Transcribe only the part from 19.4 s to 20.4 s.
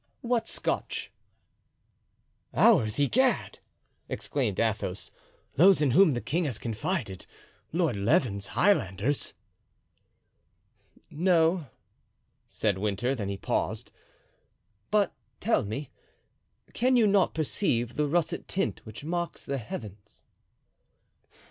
the heavens?"